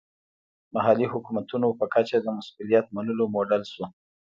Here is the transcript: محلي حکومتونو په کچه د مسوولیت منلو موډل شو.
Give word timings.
محلي 0.75 1.07
حکومتونو 1.13 1.67
په 1.79 1.85
کچه 1.93 2.17
د 2.21 2.27
مسوولیت 2.37 2.85
منلو 2.95 3.25
موډل 3.33 3.63
شو. 3.73 3.85